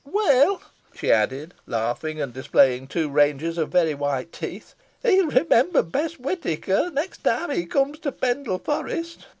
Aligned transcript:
Weel," 0.03 0.63
she 0.95 1.11
added, 1.11 1.53
laughing, 1.67 2.19
and 2.19 2.33
displaying 2.33 2.87
two 2.87 3.07
ranges 3.07 3.59
of 3.59 3.69
very 3.69 3.93
white 3.93 4.31
teeth, 4.31 4.73
"he'll 5.03 5.27
remember 5.27 5.83
Bess 5.83 6.17
Whitaker, 6.17 6.87
t' 6.89 6.93
next 6.95 7.19
time 7.23 7.51
he 7.51 7.67
comes 7.67 7.99
to 7.99 8.11
Pendle 8.11 8.57
Forest." 8.57 9.27